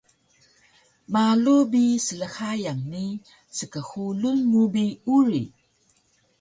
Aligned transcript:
Malu 1.13 1.57
bi 1.71 1.83
slhayan 2.07 2.79
ni 2.91 3.05
skxulun 3.57 4.39
mu 4.51 4.63
bi 4.73 4.85
uri 5.17 5.43